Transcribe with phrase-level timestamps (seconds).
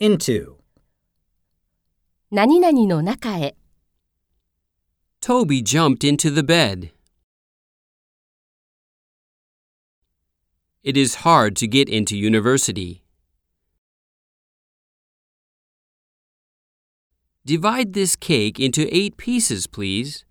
[0.00, 0.56] into,
[2.30, 3.54] 何々の中へ、
[5.20, 6.90] Toby jumped into the bed.
[10.82, 13.02] It is hard to get into university.
[17.44, 20.24] Divide this cake into eight pieces, please.